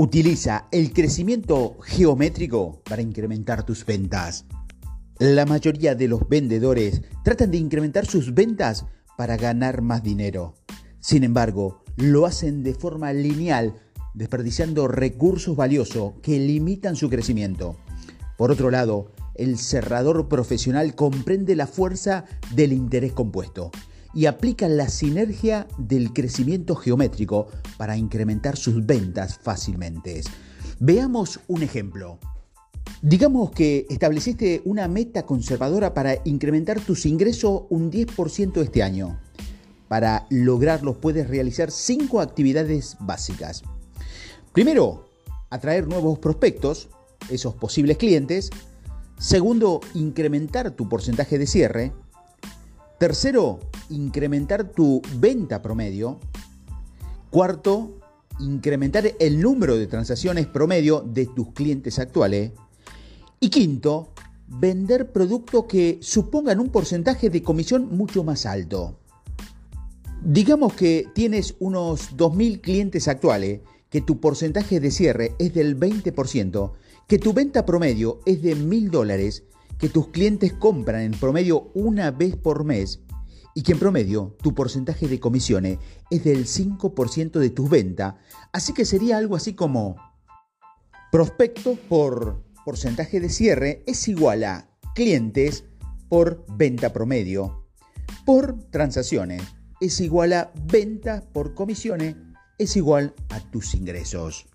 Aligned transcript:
Utiliza 0.00 0.68
el 0.70 0.92
crecimiento 0.92 1.76
geométrico 1.80 2.84
para 2.88 3.02
incrementar 3.02 3.66
tus 3.66 3.84
ventas. 3.84 4.44
La 5.18 5.44
mayoría 5.44 5.96
de 5.96 6.06
los 6.06 6.28
vendedores 6.28 7.02
tratan 7.24 7.50
de 7.50 7.58
incrementar 7.58 8.06
sus 8.06 8.32
ventas 8.32 8.86
para 9.16 9.36
ganar 9.36 9.82
más 9.82 10.04
dinero. 10.04 10.54
Sin 11.00 11.24
embargo, 11.24 11.82
lo 11.96 12.26
hacen 12.26 12.62
de 12.62 12.74
forma 12.74 13.12
lineal, 13.12 13.74
desperdiciando 14.14 14.86
recursos 14.86 15.56
valiosos 15.56 16.12
que 16.22 16.38
limitan 16.38 16.94
su 16.94 17.10
crecimiento. 17.10 17.76
Por 18.36 18.52
otro 18.52 18.70
lado, 18.70 19.10
el 19.34 19.58
cerrador 19.58 20.28
profesional 20.28 20.94
comprende 20.94 21.56
la 21.56 21.66
fuerza 21.66 22.24
del 22.54 22.72
interés 22.72 23.14
compuesto 23.14 23.72
y 24.14 24.26
aplica 24.26 24.68
la 24.68 24.88
sinergia 24.88 25.66
del 25.78 26.12
crecimiento 26.12 26.74
geométrico 26.74 27.48
para 27.76 27.96
incrementar 27.96 28.56
sus 28.56 28.84
ventas 28.84 29.38
fácilmente. 29.38 30.22
Veamos 30.80 31.40
un 31.48 31.62
ejemplo. 31.62 32.18
Digamos 33.02 33.50
que 33.52 33.86
estableciste 33.90 34.62
una 34.64 34.88
meta 34.88 35.24
conservadora 35.24 35.94
para 35.94 36.16
incrementar 36.24 36.80
tus 36.80 37.06
ingresos 37.06 37.62
un 37.70 37.92
10% 37.92 38.62
este 38.62 38.82
año. 38.82 39.20
Para 39.88 40.26
lograrlo 40.30 41.00
puedes 41.00 41.28
realizar 41.28 41.70
cinco 41.70 42.20
actividades 42.20 42.96
básicas. 43.00 43.62
Primero, 44.52 45.08
atraer 45.50 45.86
nuevos 45.86 46.18
prospectos, 46.18 46.88
esos 47.30 47.54
posibles 47.54 47.96
clientes. 47.96 48.50
Segundo, 49.18 49.80
incrementar 49.94 50.70
tu 50.72 50.88
porcentaje 50.88 51.38
de 51.38 51.46
cierre. 51.46 51.92
Tercero, 52.98 53.60
incrementar 53.90 54.72
tu 54.72 55.00
venta 55.20 55.62
promedio. 55.62 56.18
Cuarto, 57.30 58.00
incrementar 58.40 59.04
el 59.20 59.40
número 59.40 59.76
de 59.76 59.86
transacciones 59.86 60.48
promedio 60.48 61.00
de 61.00 61.26
tus 61.26 61.52
clientes 61.52 62.00
actuales. 62.00 62.50
Y 63.38 63.50
quinto, 63.50 64.08
vender 64.48 65.12
productos 65.12 65.66
que 65.66 65.98
supongan 66.02 66.58
un 66.58 66.70
porcentaje 66.70 67.30
de 67.30 67.40
comisión 67.40 67.96
mucho 67.96 68.24
más 68.24 68.46
alto. 68.46 68.98
Digamos 70.20 70.74
que 70.74 71.06
tienes 71.14 71.54
unos 71.60 72.16
2.000 72.16 72.60
clientes 72.60 73.06
actuales, 73.06 73.60
que 73.90 74.00
tu 74.00 74.18
porcentaje 74.18 74.80
de 74.80 74.90
cierre 74.90 75.36
es 75.38 75.54
del 75.54 75.78
20%, 75.78 76.72
que 77.06 77.18
tu 77.18 77.32
venta 77.32 77.64
promedio 77.64 78.20
es 78.26 78.42
de 78.42 78.56
1.000 78.56 78.90
dólares, 78.90 79.44
que 79.78 79.88
tus 79.88 80.08
clientes 80.08 80.52
compran 80.52 81.02
en 81.02 81.12
promedio 81.12 81.70
una 81.74 82.10
vez 82.10 82.36
por 82.36 82.64
mes 82.64 83.00
y 83.54 83.62
que 83.62 83.72
en 83.72 83.78
promedio 83.78 84.36
tu 84.42 84.54
porcentaje 84.54 85.08
de 85.08 85.20
comisiones 85.20 85.78
es 86.10 86.24
del 86.24 86.46
5% 86.46 87.38
de 87.38 87.50
tus 87.50 87.68
ventas, 87.70 88.14
así 88.52 88.72
que 88.72 88.84
sería 88.84 89.18
algo 89.18 89.36
así 89.36 89.54
como 89.54 89.96
prospecto 91.10 91.76
por 91.88 92.44
porcentaje 92.64 93.20
de 93.20 93.30
cierre 93.30 93.82
es 93.86 94.08
igual 94.08 94.44
a 94.44 94.70
clientes 94.94 95.64
por 96.08 96.44
venta 96.48 96.92
promedio 96.92 97.66
por 98.24 98.62
transacciones 98.70 99.42
es 99.80 100.00
igual 100.00 100.32
a 100.32 100.52
venta 100.66 101.22
por 101.32 101.54
comisiones 101.54 102.16
es 102.58 102.76
igual 102.76 103.14
a 103.28 103.40
tus 103.40 103.74
ingresos. 103.74 104.46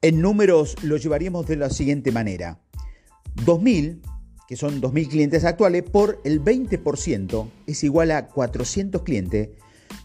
En 0.00 0.20
números 0.20 0.76
lo 0.82 0.96
llevaríamos 0.96 1.46
de 1.46 1.56
la 1.56 1.70
siguiente 1.70 2.10
manera. 2.12 2.60
2.000, 3.36 4.00
que 4.48 4.56
son 4.56 4.80
2.000 4.80 5.08
clientes 5.08 5.44
actuales, 5.44 5.82
por 5.82 6.20
el 6.24 6.42
20% 6.42 7.48
es 7.66 7.84
igual 7.84 8.10
a 8.10 8.28
400 8.28 9.02
clientes, 9.02 9.50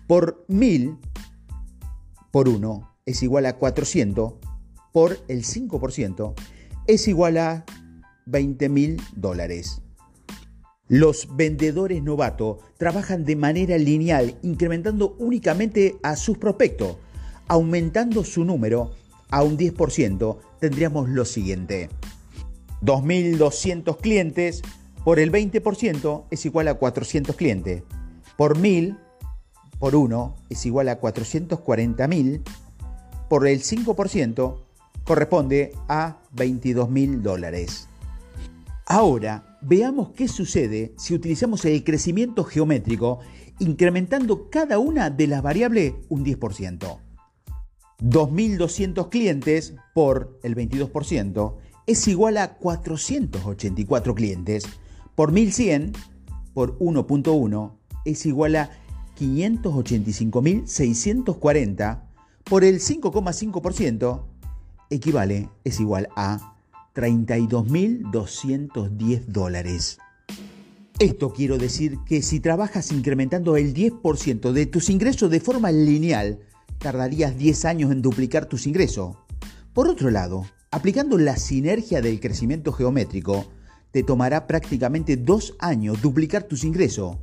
por 0.08 0.45
1.000 0.48 0.98
por 2.32 2.48
1 2.48 2.95
es 3.06 3.23
igual 3.23 3.45
a 3.48 3.58
400, 3.58 4.34
por 4.94 5.20
el 5.28 5.44
5% 5.44 6.33
es 6.88 7.08
igual 7.08 7.38
a 7.38 7.66
20 8.26 8.70
mil 8.70 9.02
dólares. 9.16 9.82
Los 10.88 11.36
vendedores 11.36 12.02
novatos 12.02 12.58
trabajan 12.77 13.23
de 13.23 13.36
manera 13.36 13.77
lineal, 13.77 14.38
incrementando 14.42 15.16
únicamente 15.20 15.98
a 16.02 16.16
sus 16.16 16.38
prospectos. 16.38 16.98
Aumentando 17.48 18.23
su 18.23 18.44
número 18.44 18.92
a 19.30 19.44
un 19.44 19.58
10%, 19.58 20.38
tendríamos 20.60 21.10
lo 21.10 21.26
siguiente. 21.26 21.89
2.200 22.82 23.98
clientes 23.98 24.62
por 25.04 25.20
el 25.20 25.32
20% 25.32 26.26
es 26.30 26.45
igual 26.45 26.67
a 26.67 26.76
400 26.76 27.36
clientes. 27.36 27.84
Por 28.38 28.58
1.000 28.58 28.98
por 29.80 29.95
1 29.95 30.36
es 30.50 30.66
igual 30.66 30.89
a 30.89 31.00
440.000. 31.00 32.42
Por 33.30 33.48
el 33.48 33.62
5% 33.62 34.58
corresponde 35.04 35.72
a 35.88 36.20
22 36.34 36.89
mil 36.89 37.23
dólares. 37.23 37.88
Ahora, 38.86 39.58
veamos 39.62 40.12
qué 40.12 40.28
sucede 40.28 40.94
si 40.98 41.14
utilizamos 41.14 41.64
el 41.66 41.84
crecimiento 41.84 42.44
geométrico 42.44 43.20
incrementando 43.60 44.50
cada 44.50 44.80
una 44.80 45.10
de 45.10 45.28
las 45.28 45.42
variables 45.42 45.94
un 46.10 46.26
10%. 46.26 47.00
2.200 48.02 49.10
clientes 49.10 49.76
por 49.94 50.39
el 50.44 50.56
22% 50.56 51.58
es 51.89 52.08
igual 52.08 52.38
a 52.38 52.54
484 52.54 54.14
clientes. 54.14 54.64
Por 55.16 55.33
1.100 55.33 55.98
por 56.54 56.77
1.1 56.77 57.72
es 58.05 58.27
igual 58.27 58.58
a 58.58 58.70
585.640. 59.20 62.04
Por 62.44 62.64
el 62.64 62.80
5,5% 62.80 64.22
equivale, 64.92 65.50
es 65.64 65.80
igual 65.80 66.10
a 66.16 66.55
32.210 66.94 69.26
dólares. 69.26 69.98
Esto 71.00 71.33
quiero 71.33 71.58
decir 71.58 71.98
que 72.06 72.21
si 72.21 72.39
trabajas 72.39 72.92
incrementando 72.92 73.58
el 73.58 73.73
10% 73.73 74.52
de 74.52 74.67
tus 74.67 74.92
ingresos 74.92 75.32
de 75.32 75.39
forma 75.39 75.71
lineal, 75.71 76.42
tardarías 76.77 77.36
10 77.36 77.66
años 77.66 77.92
en 77.92 78.04
duplicar 78.04 78.45
tus 78.45 78.67
ingresos. 78.67 79.17
Por 79.73 79.88
otro 79.88 80.11
lado, 80.11 80.45
aplicando 80.72 81.18
la 81.18 81.36
sinergia 81.36 82.02
del 82.02 82.20
crecimiento 82.20 82.72
geométrico, 82.72 83.46
te 83.92 84.04
tomará 84.04 84.46
prácticamente 84.48 85.18
2 85.18 85.56
años 85.60 86.02
duplicar 86.02 86.44
tus 86.44 86.64
ingresos. 86.64 87.18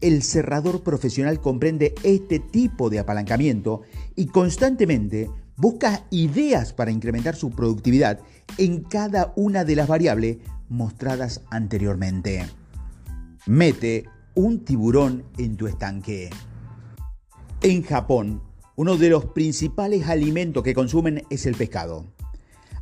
El 0.00 0.22
cerrador 0.22 0.82
profesional 0.82 1.40
comprende 1.40 1.94
este 2.02 2.38
tipo 2.38 2.88
de 2.88 3.00
apalancamiento 3.00 3.82
y 4.16 4.26
constantemente 4.26 5.30
busca 5.56 6.06
ideas 6.10 6.72
para 6.72 6.90
incrementar 6.90 7.36
su 7.36 7.50
productividad 7.50 8.20
en 8.56 8.82
cada 8.82 9.34
una 9.36 9.64
de 9.64 9.76
las 9.76 9.88
variables 9.88 10.38
mostradas 10.70 11.42
anteriormente. 11.50 12.46
Mete 13.46 14.04
un 14.34 14.64
tiburón 14.64 15.24
en 15.36 15.56
tu 15.56 15.66
estanque. 15.66 16.30
En 17.60 17.82
Japón, 17.82 18.42
uno 18.76 18.96
de 18.96 19.10
los 19.10 19.26
principales 19.26 20.08
alimentos 20.08 20.62
que 20.62 20.72
consumen 20.72 21.24
es 21.28 21.44
el 21.44 21.56
pescado. 21.56 22.06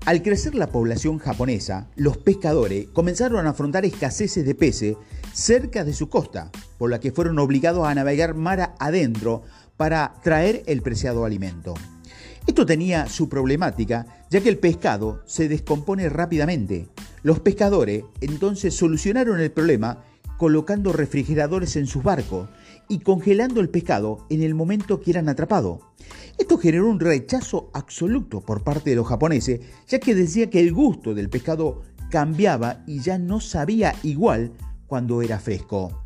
Al 0.08 0.22
crecer 0.22 0.54
la 0.54 0.70
población 0.70 1.18
japonesa, 1.18 1.90
los 1.94 2.16
pescadores 2.16 2.88
comenzaron 2.94 3.46
a 3.46 3.50
afrontar 3.50 3.84
escaseces 3.84 4.42
de 4.42 4.54
peces 4.54 4.96
cerca 5.34 5.84
de 5.84 5.92
su 5.92 6.08
costa, 6.08 6.50
por 6.78 6.88
la 6.88 6.98
que 6.98 7.12
fueron 7.12 7.38
obligados 7.38 7.86
a 7.86 7.94
navegar 7.94 8.34
mar 8.34 8.74
adentro 8.78 9.42
para 9.76 10.14
traer 10.22 10.62
el 10.64 10.80
preciado 10.80 11.26
alimento. 11.26 11.74
Esto 12.46 12.64
tenía 12.64 13.06
su 13.06 13.28
problemática, 13.28 14.24
ya 14.30 14.40
que 14.40 14.48
el 14.48 14.56
pescado 14.56 15.20
se 15.26 15.46
descompone 15.46 16.08
rápidamente. 16.08 16.88
Los 17.22 17.40
pescadores 17.40 18.04
entonces 18.22 18.72
solucionaron 18.74 19.40
el 19.40 19.50
problema 19.50 20.04
colocando 20.38 20.94
refrigeradores 20.94 21.76
en 21.76 21.86
sus 21.86 22.02
barcos 22.02 22.48
y 22.88 23.00
congelando 23.00 23.60
el 23.60 23.68
pescado 23.68 24.24
en 24.30 24.42
el 24.42 24.54
momento 24.54 25.02
que 25.02 25.10
eran 25.10 25.28
atrapados. 25.28 25.80
Esto 26.38 26.56
generó 26.56 26.88
un 26.88 27.00
rechazo 27.00 27.70
absoluto 27.74 28.40
por 28.40 28.62
parte 28.62 28.90
de 28.90 28.96
los 28.96 29.06
japoneses, 29.06 29.60
ya 29.88 29.98
que 29.98 30.14
decía 30.14 30.48
que 30.48 30.60
el 30.60 30.72
gusto 30.72 31.14
del 31.14 31.28
pescado 31.28 31.82
cambiaba 32.10 32.84
y 32.86 33.00
ya 33.00 33.18
no 33.18 33.40
sabía 33.40 33.94
igual 34.02 34.52
cuando 34.86 35.20
era 35.20 35.40
fresco. 35.40 36.04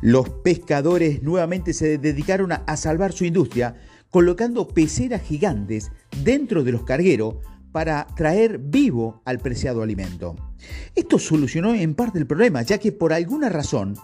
Los 0.00 0.28
pescadores 0.28 1.22
nuevamente 1.22 1.72
se 1.72 1.98
dedicaron 1.98 2.52
a 2.52 2.76
salvar 2.76 3.12
su 3.12 3.24
industria, 3.24 3.76
colocando 4.10 4.68
peceras 4.68 5.22
gigantes 5.22 5.92
dentro 6.22 6.64
de 6.64 6.72
los 6.72 6.84
cargueros 6.84 7.36
para 7.72 8.06
traer 8.14 8.58
vivo 8.58 9.22
al 9.24 9.40
preciado 9.40 9.82
alimento. 9.82 10.36
Esto 10.94 11.18
solucionó 11.18 11.74
en 11.74 11.94
parte 11.94 12.18
el 12.18 12.26
problema, 12.26 12.62
ya 12.62 12.78
que 12.78 12.92
por 12.92 13.12
alguna 13.12 13.48
razón 13.48 13.96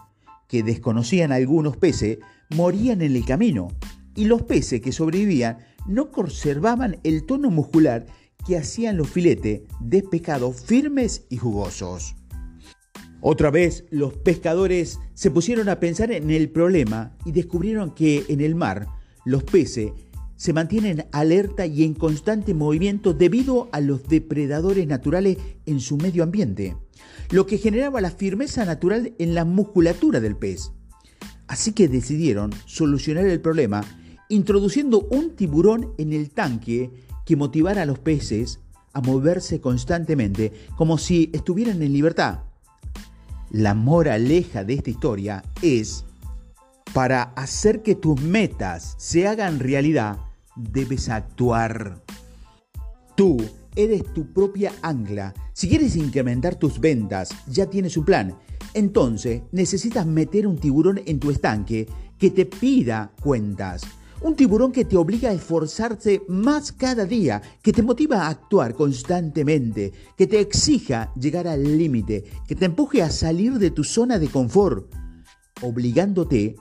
que 0.49 0.65
desconocían 0.65 1.31
algunos 1.31 1.77
peces, 1.77 2.19
morían 2.51 3.03
en 3.03 3.15
el 3.15 3.25
camino, 3.25 3.69
y 4.15 4.25
los 4.25 4.43
peces 4.43 4.81
que 4.81 4.93
sobrevivían 4.93 5.59
no 5.87 6.11
conservaban 6.11 6.99
el 7.05 7.27
tono 7.27 7.51
muscular 7.51 8.07
que 8.47 8.57
hacían 8.57 8.97
los 8.97 9.09
filetes 9.09 9.63
de 9.81 10.03
pescado 10.03 10.53
firmes 10.53 11.27
y 11.29 11.37
jugosos. 11.37 12.15
Otra 13.21 13.51
vez 13.51 13.85
los 13.91 14.15
pescadores 14.15 14.99
se 15.15 15.31
pusieron 15.31 15.69
a 15.69 15.79
pensar 15.79 16.11
en 16.11 16.31
el 16.31 16.51
problema 16.51 17.17
y 17.27 17.33
descubrieron 17.33 17.95
que 17.95 18.25
en 18.29 18.41
el 18.41 18.55
mar 18.55 18.87
los 19.27 19.45
peces 19.45 19.93
se 20.37 20.55
mantienen 20.55 21.05
alerta 21.13 21.67
y 21.67 21.85
en 21.85 21.93
constante 21.93 22.55
movimiento 22.55 23.13
debido 23.13 23.69
a 23.73 23.81
los 23.81 24.09
depredadores 24.09 24.87
naturales 24.87 25.37
en 25.67 25.81
su 25.81 25.99
medio 25.99 26.23
ambiente, 26.23 26.79
lo 27.31 27.45
que 27.45 27.59
generaba 27.59 28.01
la 28.01 28.11
firmeza 28.11 28.65
natural 28.65 29.13
en 29.19 29.35
la 29.35 29.45
musculatura 29.45 30.19
del 30.19 30.37
pez. 30.37 30.73
Así 31.47 31.73
que 31.73 31.89
decidieron 31.89 32.53
solucionar 32.65 33.27
el 33.27 33.43
problema 33.43 33.85
introduciendo 34.31 35.07
un 35.11 35.37
tiburón 35.37 35.93
en 35.99 36.13
el 36.13 36.31
tanque 36.31 36.91
que 37.27 37.37
motivara 37.37 37.83
a 37.83 37.87
los 37.87 37.99
peces 37.99 38.61
a 38.93 39.01
moverse 39.01 39.61
constantemente 39.61 40.53
como 40.77 40.99
si 40.99 41.31
estuvieran 41.35 41.83
en 41.83 41.93
libertad. 41.93 42.41
La 43.51 43.75
moraleja 43.75 44.65
de 44.65 44.75
esta 44.75 44.91
historia 44.91 45.43
es, 45.61 46.05
para 46.95 47.23
hacer 47.35 47.83
que 47.83 47.95
tus 47.95 48.21
metas 48.21 48.95
se 48.99 49.27
hagan 49.27 49.59
realidad, 49.59 50.19
debes 50.57 51.09
actuar. 51.09 52.03
Tú 53.17 53.37
eres 53.77 54.05
tu 54.15 54.33
propia 54.33 54.73
ancla. 54.83 55.35
Si 55.53 55.69
quieres 55.69 55.97
incrementar 55.97 56.55
tus 56.57 56.81
ventas, 56.81 57.31
ya 57.49 57.67
tienes 57.67 57.97
un 57.97 58.05
plan. 58.05 58.37
Entonces 58.75 59.43
necesitas 59.53 60.07
meter 60.07 60.47
un 60.47 60.59
tiburón 60.59 61.01
en 61.07 61.19
tu 61.19 61.31
estanque 61.31 61.89
que 62.19 62.31
te 62.31 62.47
pida 62.47 63.13
cuentas. 63.21 63.83
Un 64.23 64.37
tiburón 64.37 64.71
que 64.71 64.85
te 64.85 64.99
obliga 64.99 65.31
a 65.31 65.33
esforzarse 65.33 66.23
más 66.29 66.73
cada 66.73 67.07
día, 67.07 67.41
que 67.63 67.73
te 67.73 67.83
motiva 67.83 68.27
a 68.27 68.29
actuar 68.29 68.75
constantemente, 68.75 69.93
que 70.15 70.27
te 70.27 70.41
exija 70.41 71.11
llegar 71.15 71.49
al 71.49 71.79
límite, 71.79 72.25
que 72.47 72.55
te 72.55 72.67
empuje 72.67 73.03
a 73.03 73.09
salir 73.09 73.59
de 73.59 73.71
tu 73.71 73.83
zona 73.83 74.19
de 74.19 74.29
confort, 74.29 74.93
obligándote 75.63 76.57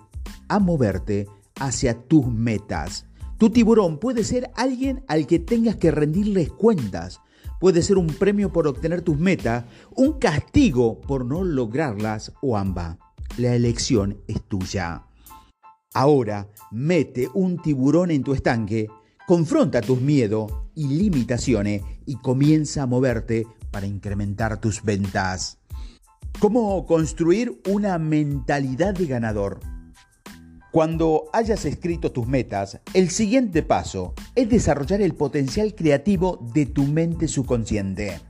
a 0.48 0.60
moverte 0.60 1.28
hacia 1.60 2.02
tus 2.02 2.28
metas. 2.28 3.06
Tu 3.38 3.50
tiburón 3.50 4.00
puede 4.00 4.24
ser 4.24 4.52
alguien 4.56 5.04
al 5.10 5.28
que 5.28 5.40
tengas 5.40 5.76
que 5.76 5.92
rendirles 5.92 6.50
cuentas. 6.50 7.20
Puede 7.60 7.82
ser 7.82 7.98
un 7.98 8.08
premio 8.08 8.54
por 8.54 8.68
obtener 8.68 9.02
tus 9.02 9.20
metas, 9.20 9.66
un 9.98 10.14
castigo 10.14 11.02
por 11.02 11.26
no 11.26 11.44
lograrlas 11.44 12.32
o 12.42 12.56
ambas. 12.56 12.98
La 13.38 13.54
elección 13.54 14.22
es 14.28 14.42
tuya. 14.44 15.09
Ahora, 15.94 16.48
mete 16.72 17.28
un 17.34 17.62
tiburón 17.62 18.12
en 18.12 18.24
tu 18.24 18.34
estanque, 18.34 18.88
confronta 19.26 19.82
tus 19.82 20.00
miedos 20.00 20.52
y 20.76 20.88
limitaciones 20.88 21.82
y 22.06 22.16
comienza 22.18 22.84
a 22.84 22.86
moverte 22.86 23.48
para 23.72 23.88
incrementar 23.88 24.62
tus 24.62 24.84
ventas. 24.84 25.58
¿Cómo 26.40 26.86
construir 26.86 27.60
una 27.68 27.98
mentalidad 27.98 28.94
de 28.94 29.08
ganador? 29.08 29.60
Cuando 30.72 31.24
hayas 31.34 31.66
escrito 31.66 32.12
tus 32.12 32.28
metas, 32.28 32.80
el 32.94 33.10
siguiente 33.10 33.64
paso 33.64 34.14
es 34.36 34.48
desarrollar 34.48 35.02
el 35.02 35.16
potencial 35.16 35.74
creativo 35.74 36.48
de 36.54 36.68
tu 36.68 36.84
mente 36.84 37.28
subconsciente. 37.28 38.22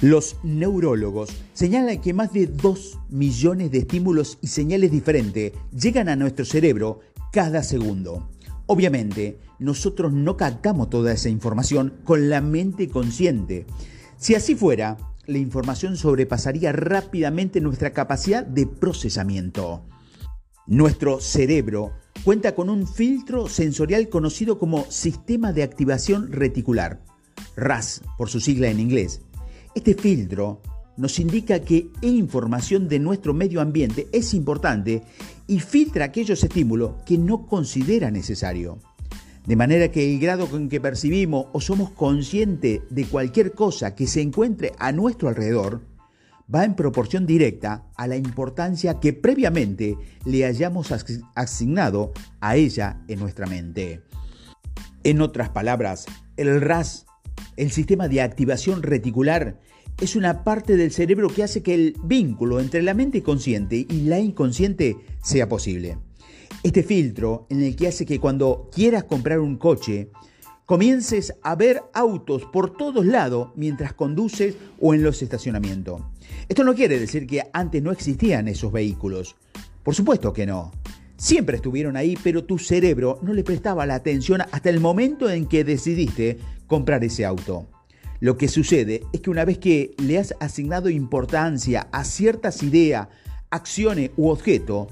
Los 0.00 0.36
neurólogos 0.44 1.30
señalan 1.54 2.00
que 2.00 2.14
más 2.14 2.32
de 2.32 2.46
2 2.46 2.98
millones 3.08 3.72
de 3.72 3.78
estímulos 3.78 4.38
y 4.40 4.46
señales 4.46 4.92
diferentes 4.92 5.52
llegan 5.76 6.08
a 6.08 6.14
nuestro 6.14 6.44
cerebro 6.44 7.00
cada 7.32 7.64
segundo. 7.64 8.28
Obviamente, 8.66 9.40
nosotros 9.58 10.12
no 10.12 10.36
captamos 10.36 10.88
toda 10.88 11.12
esa 11.12 11.30
información 11.30 11.94
con 12.04 12.30
la 12.30 12.40
mente 12.40 12.88
consciente. 12.88 13.66
Si 14.16 14.36
así 14.36 14.54
fuera, 14.54 14.98
la 15.26 15.38
información 15.38 15.96
sobrepasaría 15.96 16.70
rápidamente 16.70 17.60
nuestra 17.60 17.92
capacidad 17.92 18.46
de 18.46 18.68
procesamiento. 18.68 19.84
Nuestro 20.68 21.18
cerebro 21.18 21.92
cuenta 22.22 22.54
con 22.54 22.70
un 22.70 22.86
filtro 22.86 23.48
sensorial 23.48 24.08
conocido 24.08 24.60
como 24.60 24.88
Sistema 24.90 25.52
de 25.52 25.64
Activación 25.64 26.30
Reticular, 26.30 27.02
RAS 27.56 28.02
por 28.16 28.28
su 28.28 28.38
sigla 28.38 28.68
en 28.68 28.78
inglés. 28.78 29.22
Este 29.78 29.94
filtro 29.94 30.60
nos 30.96 31.20
indica 31.20 31.60
que 31.60 31.92
información 32.02 32.88
de 32.88 32.98
nuestro 32.98 33.32
medio 33.32 33.60
ambiente 33.60 34.08
es 34.12 34.34
importante 34.34 35.04
y 35.46 35.60
filtra 35.60 36.06
aquellos 36.06 36.42
estímulos 36.42 36.94
que 37.06 37.16
no 37.16 37.46
considera 37.46 38.10
necesario. 38.10 38.80
De 39.46 39.54
manera 39.54 39.92
que 39.92 40.12
el 40.12 40.18
grado 40.18 40.48
con 40.48 40.68
que 40.68 40.80
percibimos 40.80 41.46
o 41.52 41.60
somos 41.60 41.90
conscientes 41.90 42.80
de 42.90 43.04
cualquier 43.04 43.52
cosa 43.52 43.94
que 43.94 44.08
se 44.08 44.20
encuentre 44.20 44.72
a 44.80 44.90
nuestro 44.90 45.28
alrededor 45.28 45.82
va 46.52 46.64
en 46.64 46.74
proporción 46.74 47.24
directa 47.24 47.86
a 47.96 48.08
la 48.08 48.16
importancia 48.16 48.98
que 48.98 49.12
previamente 49.12 49.96
le 50.24 50.44
hayamos 50.44 50.92
asignado 51.36 52.12
a 52.40 52.56
ella 52.56 53.00
en 53.06 53.20
nuestra 53.20 53.46
mente. 53.46 54.02
En 55.04 55.20
otras 55.20 55.50
palabras, 55.50 56.06
el 56.36 56.60
RAS, 56.60 57.06
el 57.58 57.72
sistema 57.72 58.08
de 58.08 58.22
activación 58.22 58.82
reticular, 58.82 59.60
es 60.00 60.14
una 60.14 60.44
parte 60.44 60.76
del 60.76 60.92
cerebro 60.92 61.28
que 61.28 61.42
hace 61.42 61.62
que 61.62 61.74
el 61.74 61.96
vínculo 62.04 62.60
entre 62.60 62.82
la 62.82 62.94
mente 62.94 63.22
consciente 63.22 63.84
y 63.88 64.02
la 64.02 64.20
inconsciente 64.20 64.96
sea 65.22 65.48
posible. 65.48 65.98
Este 66.62 66.84
filtro 66.84 67.46
en 67.50 67.62
el 67.62 67.74
que 67.74 67.88
hace 67.88 68.06
que 68.06 68.20
cuando 68.20 68.70
quieras 68.72 69.04
comprar 69.04 69.40
un 69.40 69.56
coche, 69.56 70.10
comiences 70.66 71.34
a 71.42 71.56
ver 71.56 71.82
autos 71.94 72.44
por 72.44 72.76
todos 72.76 73.04
lados 73.04 73.50
mientras 73.56 73.92
conduces 73.92 74.54
o 74.80 74.94
en 74.94 75.02
los 75.02 75.20
estacionamientos. 75.20 76.02
Esto 76.48 76.62
no 76.62 76.74
quiere 76.74 77.00
decir 77.00 77.26
que 77.26 77.42
antes 77.52 77.82
no 77.82 77.90
existían 77.90 78.46
esos 78.46 78.70
vehículos. 78.70 79.34
Por 79.82 79.94
supuesto 79.94 80.32
que 80.32 80.46
no. 80.46 80.70
Siempre 81.18 81.56
estuvieron 81.56 81.96
ahí, 81.96 82.16
pero 82.22 82.44
tu 82.44 82.58
cerebro 82.58 83.18
no 83.22 83.32
le 83.32 83.42
prestaba 83.42 83.86
la 83.86 83.96
atención 83.96 84.40
hasta 84.52 84.70
el 84.70 84.78
momento 84.78 85.28
en 85.28 85.46
que 85.46 85.64
decidiste 85.64 86.38
comprar 86.68 87.02
ese 87.02 87.24
auto. 87.24 87.68
Lo 88.20 88.36
que 88.38 88.46
sucede 88.46 89.02
es 89.12 89.20
que 89.20 89.30
una 89.30 89.44
vez 89.44 89.58
que 89.58 89.96
le 89.98 90.18
has 90.18 90.32
asignado 90.38 90.88
importancia 90.88 91.88
a 91.90 92.04
ciertas 92.04 92.62
ideas, 92.62 93.08
acciones 93.50 94.12
u 94.16 94.28
objetos, 94.28 94.88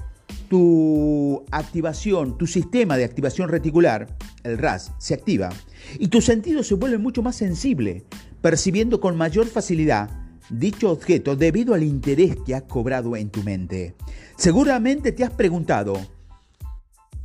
tu 0.49 1.45
activación, 1.49 2.37
tu 2.37 2.45
sistema 2.45 2.97
de 2.97 3.05
activación 3.05 3.47
reticular, 3.47 4.17
el 4.43 4.57
RAS, 4.57 4.91
se 4.97 5.13
activa 5.13 5.49
y 5.97 6.09
tu 6.09 6.19
sentido 6.19 6.61
se 6.61 6.75
vuelve 6.75 6.97
mucho 6.97 7.21
más 7.21 7.37
sensible, 7.37 8.03
percibiendo 8.41 8.99
con 8.99 9.15
mayor 9.15 9.47
facilidad 9.47 10.09
dicho 10.49 10.91
objeto 10.91 11.37
debido 11.37 11.73
al 11.73 11.83
interés 11.83 12.35
que 12.45 12.53
ha 12.53 12.67
cobrado 12.67 13.15
en 13.15 13.29
tu 13.29 13.43
mente. 13.43 13.95
Seguramente 14.37 15.13
te 15.13 15.23
has 15.23 15.31
preguntado, 15.31 15.97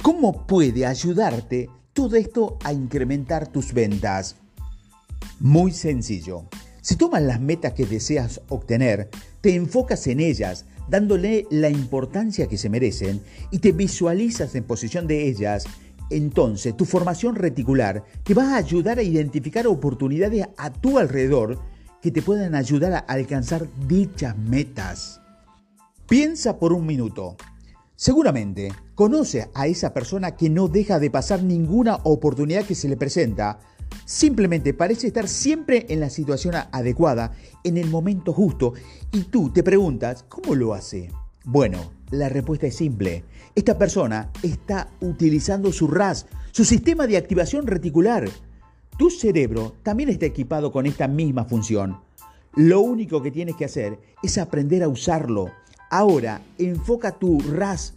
¿cómo 0.02 0.47
puede 0.47 0.85
ayudarte 0.85 1.71
todo 1.92 2.16
esto 2.16 2.59
a 2.64 2.73
incrementar 2.73 3.47
tus 3.47 3.73
ventas? 3.73 4.37
Muy 5.38 5.73
sencillo. 5.73 6.44
Si 6.80 6.97
tomas 6.97 7.23
las 7.23 7.40
metas 7.40 7.75
que 7.75 7.87
deseas 7.87 8.40
obtener, 8.49 9.09
te 9.40 9.54
enfocas 9.54 10.06
en 10.09 10.18
ellas, 10.18 10.66
dándole 10.88 11.47
la 11.50 11.71
importancia 11.71 12.49
que 12.49 12.59
se 12.59 12.68
merecen 12.68 13.23
y 13.52 13.61
te 13.61 13.71
visualizas 13.71 14.54
en 14.56 14.64
posición 14.64 15.06
de 15.06 15.28
ellas, 15.28 15.64
entonces 16.11 16.76
tu 16.76 16.85
formación 16.85 17.37
reticular 17.37 18.04
te 18.25 18.35
va 18.35 18.54
a 18.54 18.56
ayudar 18.56 18.99
a 18.99 19.02
identificar 19.02 19.68
oportunidades 19.68 20.47
a 20.56 20.73
tu 20.73 20.99
alrededor 20.99 21.61
que 22.02 22.11
te 22.11 22.21
puedan 22.21 22.56
ayudar 22.56 22.92
a 22.92 22.99
alcanzar 22.99 23.68
dichas 23.87 24.37
metas. 24.37 25.21
Piensa 26.09 26.59
por 26.59 26.73
un 26.73 26.85
minuto. 26.85 27.37
Seguramente 28.02 28.73
conoce 28.97 29.49
a 29.54 29.68
esa 29.68 29.94
persona 29.94 30.35
que 30.35 30.50
no 30.50 30.66
deja 30.66 30.99
de 30.99 31.09
pasar 31.09 31.44
ninguna 31.44 32.00
oportunidad 32.02 32.64
que 32.64 32.75
se 32.75 32.88
le 32.88 32.97
presenta 32.97 33.61
Simplemente 34.04 34.75
parece 34.75 35.06
estar 35.06 35.28
siempre 35.28 35.87
en 35.88 36.00
la 36.00 36.11
situación 36.11 36.56
adecuada, 36.73 37.30
en 37.62 37.76
el 37.76 37.88
momento 37.88 38.32
justo, 38.32 38.73
y 39.12 39.23
tú 39.23 39.50
te 39.50 39.62
preguntas, 39.62 40.25
¿cómo 40.28 40.56
lo 40.56 40.75
hace? 40.75 41.12
Bueno, 41.44 41.92
la 42.11 42.28
respuesta 42.28 42.66
es 42.66 42.75
simple. 42.75 43.23
Esta 43.54 43.78
persona 43.78 44.32
está 44.42 44.88
utilizando 45.00 45.71
su 45.71 45.87
RAS, 45.87 46.26
su 46.50 46.64
sistema 46.64 47.06
de 47.06 47.18
activación 47.18 47.68
reticular. 47.68 48.28
Tu 48.99 49.11
cerebro 49.11 49.76
también 49.85 50.09
está 50.09 50.26
equipado 50.26 50.73
con 50.73 50.87
esta 50.87 51.06
misma 51.06 51.44
función. 51.44 52.00
Lo 52.56 52.80
único 52.80 53.23
que 53.23 53.30
tienes 53.30 53.54
que 53.54 53.66
hacer 53.66 54.00
es 54.25 54.38
aprender 54.38 54.82
a 54.82 54.88
usarlo. 54.88 55.52
Ahora, 55.92 56.40
enfoca 56.56 57.12
tu 57.18 57.38
RAS, 57.38 57.92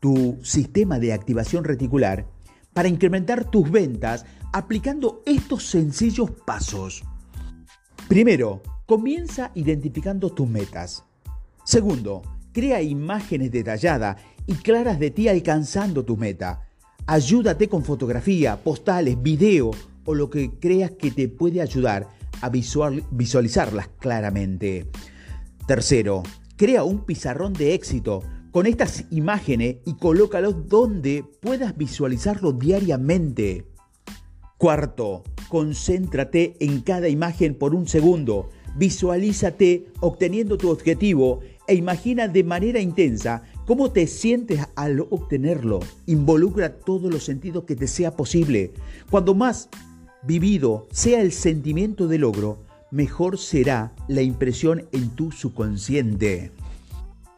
tu 0.00 0.40
sistema 0.42 0.98
de 0.98 1.12
activación 1.12 1.62
reticular, 1.62 2.26
para 2.72 2.88
incrementar 2.88 3.48
tus 3.48 3.70
ventas 3.70 4.26
aplicando 4.52 5.22
estos 5.24 5.64
sencillos 5.70 6.32
pasos. 6.44 7.04
Primero, 8.08 8.60
comienza 8.86 9.52
identificando 9.54 10.30
tus 10.30 10.48
metas. 10.48 11.04
Segundo, 11.62 12.22
crea 12.50 12.82
imágenes 12.82 13.52
detalladas 13.52 14.20
y 14.48 14.54
claras 14.54 14.98
de 14.98 15.12
ti 15.12 15.28
alcanzando 15.28 16.04
tu 16.04 16.16
meta. 16.16 16.66
Ayúdate 17.06 17.68
con 17.68 17.84
fotografía, 17.84 18.56
postales, 18.64 19.22
video 19.22 19.70
o 20.06 20.12
lo 20.12 20.28
que 20.28 20.58
creas 20.58 20.90
que 20.90 21.12
te 21.12 21.28
puede 21.28 21.62
ayudar 21.62 22.08
a 22.40 22.50
visualizarlas 22.50 23.90
claramente. 24.00 24.90
Tercero, 25.68 26.24
crea 26.58 26.82
un 26.82 27.04
pizarrón 27.04 27.52
de 27.52 27.72
éxito 27.72 28.24
con 28.50 28.66
estas 28.66 29.04
imágenes 29.10 29.76
y 29.86 29.94
colócalos 29.94 30.68
donde 30.68 31.24
puedas 31.40 31.76
visualizarlo 31.76 32.52
diariamente. 32.52 33.64
Cuarto, 34.58 35.22
concéntrate 35.48 36.56
en 36.58 36.80
cada 36.80 37.08
imagen 37.08 37.54
por 37.54 37.76
un 37.76 37.86
segundo. 37.86 38.50
Visualízate 38.76 39.86
obteniendo 40.00 40.58
tu 40.58 40.70
objetivo 40.70 41.40
e 41.68 41.76
imagina 41.76 42.26
de 42.26 42.42
manera 42.42 42.80
intensa 42.80 43.44
cómo 43.64 43.92
te 43.92 44.08
sientes 44.08 44.66
al 44.74 45.00
obtenerlo. 45.10 45.78
Involucra 46.06 46.76
todos 46.76 47.12
los 47.12 47.22
sentidos 47.22 47.64
que 47.64 47.76
te 47.76 47.86
sea 47.86 48.16
posible. 48.16 48.72
Cuando 49.10 49.32
más 49.32 49.68
vivido 50.24 50.88
sea 50.90 51.20
el 51.20 51.30
sentimiento 51.30 52.08
de 52.08 52.18
logro, 52.18 52.67
mejor 52.90 53.38
será 53.38 53.94
la 54.08 54.22
impresión 54.22 54.88
en 54.92 55.10
tu 55.10 55.30
subconsciente. 55.32 56.52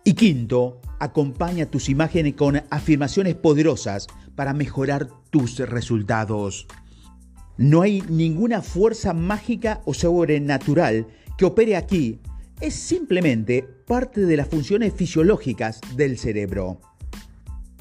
Y 0.04 0.14
quinto, 0.14 0.80
acompaña 0.98 1.66
tus 1.66 1.88
imágenes 1.88 2.34
con 2.34 2.62
afirmaciones 2.70 3.34
poderosas 3.34 4.06
para 4.34 4.54
mejorar 4.54 5.08
tus 5.30 5.58
resultados. 5.58 6.66
No 7.58 7.82
hay 7.82 8.02
ninguna 8.08 8.62
fuerza 8.62 9.12
mágica 9.12 9.82
o 9.84 9.92
sobrenatural 9.92 11.06
que 11.36 11.44
opere 11.44 11.76
aquí. 11.76 12.20
Es 12.60 12.74
simplemente 12.74 13.62
parte 13.86 14.22
de 14.22 14.36
las 14.36 14.48
funciones 14.48 14.94
fisiológicas 14.94 15.80
del 15.96 16.16
cerebro. 16.16 16.80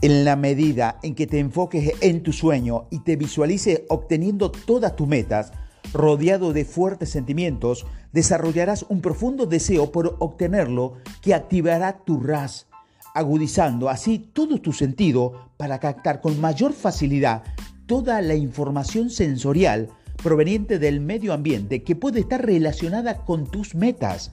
En 0.01 0.25
la 0.25 0.35
medida 0.35 0.99
en 1.03 1.15
que 1.15 1.27
te 1.27 1.39
enfoques 1.39 1.93
en 2.01 2.23
tu 2.23 2.33
sueño 2.33 2.87
y 2.89 2.99
te 2.99 3.15
visualices 3.15 3.81
obteniendo 3.89 4.51
todas 4.51 4.95
tus 4.95 5.07
metas, 5.07 5.51
rodeado 5.93 6.53
de 6.53 6.65
fuertes 6.65 7.09
sentimientos, 7.09 7.85
desarrollarás 8.11 8.85
un 8.89 9.01
profundo 9.01 9.45
deseo 9.45 9.91
por 9.91 10.15
obtenerlo 10.19 10.93
que 11.21 11.33
activará 11.33 12.03
tu 12.05 12.19
RAS, 12.19 12.67
agudizando 13.13 13.89
así 13.89 14.19
todo 14.19 14.59
tu 14.61 14.73
sentido 14.73 15.51
para 15.57 15.79
captar 15.79 16.21
con 16.21 16.39
mayor 16.39 16.73
facilidad 16.73 17.43
toda 17.85 18.21
la 18.21 18.35
información 18.35 19.09
sensorial 19.09 19.89
proveniente 20.21 20.79
del 20.79 20.99
medio 20.99 21.33
ambiente 21.33 21.83
que 21.83 21.95
puede 21.95 22.19
estar 22.19 22.45
relacionada 22.45 23.25
con 23.25 23.49
tus 23.49 23.73
metas, 23.73 24.31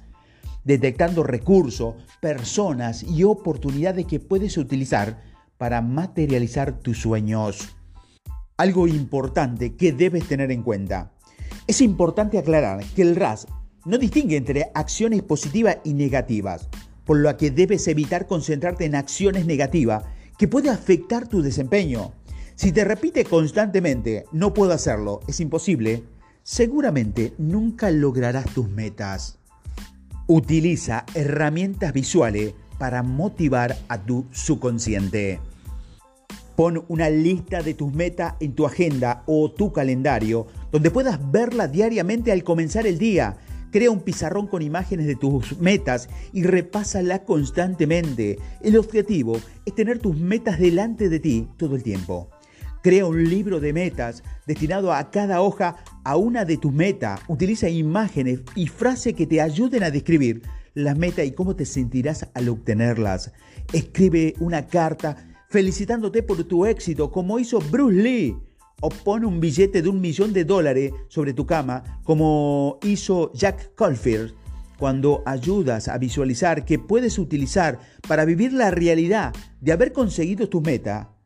detectando 0.65 1.23
recursos, 1.23 1.95
personas 2.21 3.03
y 3.03 3.25
oportunidades 3.25 4.07
que 4.07 4.21
puedes 4.21 4.59
utilizar 4.59 5.23
para 5.59 5.81
materializar 5.81 6.81
tus 6.81 7.01
sueños. 7.01 7.77
Algo 8.59 8.89
importante 8.89 9.77
que 9.77 9.93
debes 9.93 10.27
tener 10.27 10.51
en 10.51 10.63
cuenta. 10.63 11.13
Es 11.67 11.81
importante 11.81 12.39
aclarar 12.39 12.85
que 12.95 13.03
el 13.03 13.17
RAS 13.17 13.49
no 13.85 13.99
distingue 13.99 14.37
entre 14.37 14.71
acciones 14.73 15.23
positivas 15.23 15.79
y 15.83 15.95
negativas, 15.95 16.69
por 17.05 17.19
lo 17.19 17.37
que 17.37 17.51
debes 17.51 17.89
evitar 17.89 18.29
concentrarte 18.29 18.85
en 18.85 18.95
acciones 18.95 19.47
negativas 19.47 20.05
que 20.39 20.47
pueden 20.47 20.73
afectar 20.73 21.27
tu 21.27 21.43
desempeño. 21.43 22.13
Si 22.55 22.71
te 22.71 22.85
repite 22.85 23.25
constantemente, 23.25 24.27
no 24.31 24.55
puedo 24.55 24.73
hacerlo, 24.73 25.21
es 25.27 25.41
imposible, 25.41 26.05
seguramente 26.45 27.35
nunca 27.37 27.91
lograrás 27.91 28.47
tus 28.55 28.69
metas. 28.69 29.39
Utiliza 30.29 31.05
herramientas 31.15 31.93
visuales 31.93 32.55
para 32.79 33.03
motivar 33.03 33.77
a 33.89 33.99
tu 33.99 34.27
subconsciente. 34.31 35.41
Pon 36.55 36.85
una 36.89 37.11
lista 37.11 37.63
de 37.63 37.75
tus 37.75 37.93
metas 37.93 38.35
en 38.41 38.55
tu 38.55 38.65
agenda 38.67 39.23
o 39.27 39.51
tu 39.51 39.73
calendario 39.73 40.47
donde 40.76 40.90
puedas 40.90 41.18
verla 41.33 41.68
diariamente 41.68 42.33
al 42.33 42.45
comenzar 42.45 42.87
el 42.87 42.99
día. 42.99 43.38
Crea 43.71 43.90
un 43.90 44.02
pizarrón 44.02 44.47
con 44.47 44.61
imágenes 44.61 45.06
de 45.06 45.16
tus 45.16 45.59
metas 45.59 46.11
y 46.35 46.42
repásala 46.42 47.25
constantemente. 47.25 48.38
El 48.61 48.76
objetivo 48.76 49.40
es 49.64 49.75
tener 49.75 50.00
tus 50.00 50.18
metas 50.18 50.59
delante 50.59 51.09
de 51.09 51.18
ti 51.18 51.49
todo 51.56 51.76
el 51.76 51.83
tiempo. 51.83 52.28
Crea 52.83 53.06
un 53.06 53.25
libro 53.25 53.59
de 53.59 53.73
metas 53.73 54.23
destinado 54.47 54.92
a 54.92 55.11
cada 55.11 55.40
hoja 55.40 55.76
a 56.04 56.18
una 56.18 56.45
de 56.45 56.59
tus 56.59 56.75
metas. 56.75 57.21
Utiliza 57.26 57.71
imágenes 57.71 58.40
y 58.54 58.66
frases 58.66 59.14
que 59.14 59.26
te 59.26 59.40
ayuden 59.40 59.83
a 59.83 59.90
describir 59.90 60.42
las 60.75 60.99
metas 60.99 61.25
y 61.25 61.33
cómo 61.33 61.56
te 61.56 61.64
sentirás 61.64 62.28
al 62.35 62.50
obtenerlas. 62.50 63.33
Escribe 63.73 64.35
una 64.40 64.66
carta 64.66 65.16
felicitándote 65.49 66.23
por 66.23 66.45
tu 66.45 66.66
éxito 66.66 67.11
como 67.11 67.38
hizo 67.38 67.61
Bruce 67.61 67.97
Lee. 67.97 68.37
O 68.80 68.88
pone 68.88 69.26
un 69.26 69.40
billete 69.40 69.83
de 69.83 69.88
un 69.88 70.00
millón 70.00 70.33
de 70.33 70.45
dólares 70.45 70.92
sobre 71.09 71.33
tu 71.33 71.47
cama 71.47 72.00
como 72.04 72.78
hizo 72.83 73.33
Jack 73.33 73.75
Caulfield 73.75 74.35
cuando 74.78 75.23
ayudas 75.25 75.88
a 75.88 75.97
visualizar 75.99 76.64
que 76.64 76.78
puedes 76.78 77.18
utilizar 77.18 77.78
para 78.06 78.25
vivir 78.25 78.52
la 78.52 78.71
realidad 78.71 79.35
de 79.61 79.73
haber 79.73 79.92
conseguido 79.92 80.49
tu 80.49 80.61
meta 80.61 81.16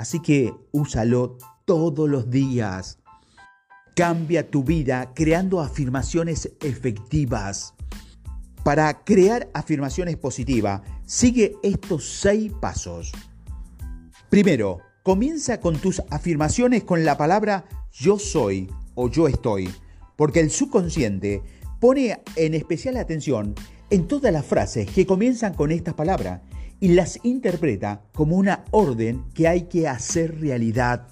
Así 0.00 0.18
que 0.20 0.54
úsalo 0.72 1.36
todos 1.66 2.08
los 2.08 2.30
días. 2.30 2.98
Cambia 3.94 4.50
tu 4.50 4.64
vida 4.64 5.12
creando 5.12 5.60
afirmaciones 5.60 6.50
efectivas. 6.62 7.74
Para 8.64 9.04
crear 9.04 9.50
afirmaciones 9.52 10.16
positivas, 10.16 10.80
sigue 11.04 11.54
estos 11.62 12.06
seis 12.06 12.50
pasos. 12.62 13.12
Primero, 14.30 14.78
comienza 15.02 15.60
con 15.60 15.78
tus 15.78 16.02
afirmaciones 16.10 16.84
con 16.84 17.04
la 17.04 17.16
palabra 17.16 17.64
yo 17.92 18.18
soy 18.18 18.68
o 18.94 19.08
yo 19.08 19.28
estoy, 19.28 19.70
porque 20.16 20.40
el 20.40 20.50
subconsciente 20.50 21.42
pone 21.80 22.20
en 22.36 22.54
especial 22.54 22.96
atención 22.96 23.54
en 23.88 24.06
todas 24.06 24.32
las 24.32 24.44
frases 24.44 24.90
que 24.90 25.06
comienzan 25.06 25.54
con 25.54 25.72
estas 25.72 25.94
palabras 25.94 26.42
y 26.80 26.88
las 26.88 27.18
interpreta 27.22 28.02
como 28.14 28.36
una 28.36 28.64
orden 28.70 29.24
que 29.34 29.48
hay 29.48 29.62
que 29.62 29.88
hacer 29.88 30.40
realidad. 30.40 31.08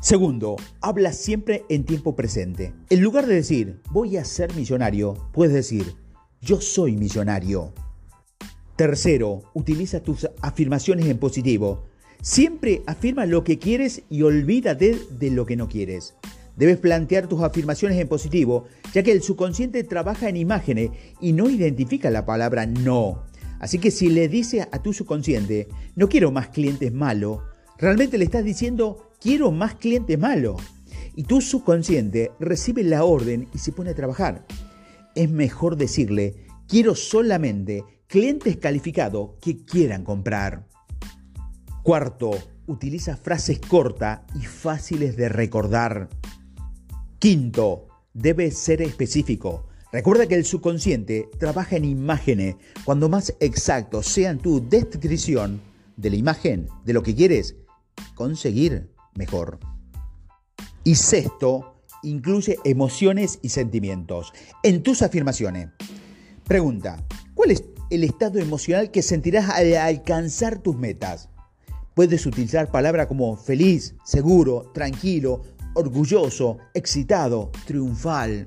Segundo, 0.00 0.56
habla 0.80 1.12
siempre 1.12 1.64
en 1.68 1.84
tiempo 1.84 2.14
presente. 2.14 2.72
En 2.88 3.00
lugar 3.00 3.26
de 3.26 3.34
decir 3.34 3.80
voy 3.90 4.16
a 4.16 4.24
ser 4.24 4.54
millonario, 4.54 5.14
puedes 5.32 5.54
decir 5.54 5.96
yo 6.40 6.60
soy 6.60 6.96
millonario. 6.96 7.74
Tercero, 8.76 9.42
utiliza 9.54 10.00
tus 10.02 10.28
afirmaciones 10.40 11.06
en 11.06 11.18
positivo. 11.18 11.87
Siempre 12.20 12.82
afirma 12.86 13.26
lo 13.26 13.44
que 13.44 13.58
quieres 13.58 14.02
y 14.10 14.22
olvídate 14.22 14.98
de 15.10 15.30
lo 15.30 15.46
que 15.46 15.56
no 15.56 15.68
quieres. 15.68 16.14
Debes 16.56 16.78
plantear 16.78 17.28
tus 17.28 17.42
afirmaciones 17.42 18.00
en 18.00 18.08
positivo, 18.08 18.66
ya 18.92 19.04
que 19.04 19.12
el 19.12 19.22
subconsciente 19.22 19.84
trabaja 19.84 20.28
en 20.28 20.36
imágenes 20.36 20.90
y 21.20 21.32
no 21.32 21.48
identifica 21.48 22.10
la 22.10 22.26
palabra 22.26 22.66
no. 22.66 23.22
Así 23.60 23.78
que 23.78 23.92
si 23.92 24.08
le 24.08 24.28
dices 24.28 24.66
a 24.72 24.82
tu 24.82 24.92
subconsciente, 24.92 25.68
no 25.94 26.08
quiero 26.08 26.32
más 26.32 26.48
clientes 26.48 26.92
malos, 26.92 27.42
realmente 27.78 28.18
le 28.18 28.24
estás 28.24 28.44
diciendo, 28.44 29.10
quiero 29.20 29.52
más 29.52 29.76
clientes 29.76 30.18
malos. 30.18 30.60
Y 31.14 31.24
tu 31.24 31.40
subconsciente 31.40 32.32
recibe 32.40 32.82
la 32.82 33.04
orden 33.04 33.48
y 33.54 33.58
se 33.58 33.70
pone 33.70 33.90
a 33.90 33.94
trabajar. 33.94 34.44
Es 35.14 35.30
mejor 35.30 35.76
decirle, 35.76 36.34
quiero 36.66 36.96
solamente 36.96 37.84
clientes 38.08 38.56
calificados 38.56 39.30
que 39.40 39.64
quieran 39.64 40.02
comprar. 40.02 40.66
Cuarto, 41.88 42.32
utiliza 42.66 43.16
frases 43.16 43.60
cortas 43.60 44.20
y 44.38 44.44
fáciles 44.44 45.16
de 45.16 45.30
recordar. 45.30 46.10
Quinto, 47.18 47.86
debe 48.12 48.50
ser 48.50 48.82
específico. 48.82 49.68
Recuerda 49.90 50.26
que 50.26 50.34
el 50.34 50.44
subconsciente 50.44 51.30
trabaja 51.38 51.76
en 51.76 51.86
imágenes. 51.86 52.56
Cuando 52.84 53.08
más 53.08 53.34
exacto 53.40 54.02
sea 54.02 54.36
tu 54.36 54.68
descripción 54.68 55.62
de 55.96 56.10
la 56.10 56.16
imagen, 56.16 56.68
de 56.84 56.92
lo 56.92 57.02
que 57.02 57.14
quieres 57.14 57.56
conseguir, 58.14 58.90
mejor. 59.14 59.58
Y 60.84 60.96
sexto, 60.96 61.80
incluye 62.02 62.58
emociones 62.64 63.38
y 63.40 63.48
sentimientos 63.48 64.34
en 64.62 64.82
tus 64.82 65.00
afirmaciones. 65.00 65.70
Pregunta, 66.44 67.02
¿cuál 67.32 67.52
es 67.52 67.64
el 67.88 68.04
estado 68.04 68.40
emocional 68.40 68.90
que 68.90 69.00
sentirás 69.00 69.48
al 69.48 69.74
alcanzar 69.74 70.58
tus 70.58 70.76
metas? 70.76 71.30
Puedes 71.98 72.26
utilizar 72.26 72.70
palabras 72.70 73.08
como 73.08 73.36
feliz, 73.36 73.96
seguro, 74.04 74.70
tranquilo, 74.72 75.42
orgulloso, 75.74 76.58
excitado, 76.72 77.50
triunfal. 77.66 78.46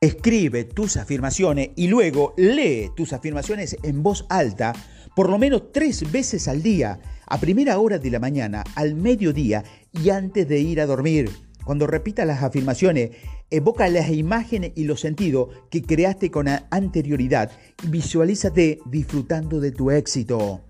Escribe 0.00 0.64
tus 0.64 0.96
afirmaciones 0.96 1.70
y 1.76 1.86
luego 1.86 2.34
lee 2.36 2.90
tus 2.96 3.12
afirmaciones 3.12 3.76
en 3.84 4.02
voz 4.02 4.26
alta 4.30 4.72
por 5.14 5.30
lo 5.30 5.38
menos 5.38 5.70
tres 5.70 6.10
veces 6.10 6.48
al 6.48 6.60
día, 6.60 6.98
a 7.28 7.38
primera 7.38 7.78
hora 7.78 8.00
de 8.00 8.10
la 8.10 8.18
mañana, 8.18 8.64
al 8.74 8.96
mediodía 8.96 9.62
y 9.92 10.10
antes 10.10 10.48
de 10.48 10.58
ir 10.58 10.80
a 10.80 10.86
dormir. 10.86 11.30
Cuando 11.64 11.86
repitas 11.86 12.26
las 12.26 12.42
afirmaciones, 12.42 13.10
evoca 13.48 13.88
las 13.88 14.10
imágenes 14.10 14.72
y 14.74 14.86
los 14.86 15.02
sentidos 15.02 15.50
que 15.70 15.82
creaste 15.82 16.32
con 16.32 16.48
anterioridad 16.48 17.48
y 17.84 17.90
visualízate 17.90 18.80
disfrutando 18.86 19.60
de 19.60 19.70
tu 19.70 19.92
éxito. 19.92 20.64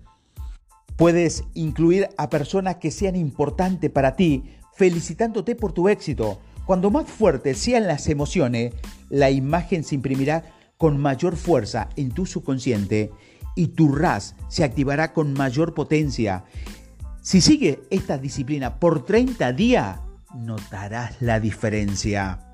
Puedes 0.97 1.43
incluir 1.53 2.09
a 2.17 2.29
personas 2.29 2.77
que 2.77 2.91
sean 2.91 3.15
importantes 3.15 3.89
para 3.89 4.15
ti, 4.15 4.43
felicitándote 4.73 5.55
por 5.55 5.71
tu 5.71 5.87
éxito 5.87 6.39
cuando 6.67 6.91
más 6.91 7.09
fuertes 7.09 7.59
sean 7.59 7.87
las 7.87 8.09
emociones, 8.09 8.73
la 9.09 9.31
imagen 9.31 9.85
se 9.85 9.95
imprimirá 9.95 10.43
con 10.75 10.99
mayor 10.99 11.37
fuerza 11.37 11.87
en 11.95 12.11
tu 12.11 12.25
subconsciente 12.25 13.09
y 13.55 13.67
tu 13.67 13.95
RAS 13.95 14.35
se 14.49 14.65
activará 14.65 15.13
con 15.13 15.31
mayor 15.31 15.73
potencia. 15.73 16.43
Si 17.21 17.39
sigue 17.39 17.79
esta 17.89 18.17
disciplina 18.17 18.81
por 18.81 19.05
30 19.05 19.53
días, 19.53 20.01
notarás 20.35 21.21
la 21.21 21.39
diferencia. 21.39 22.46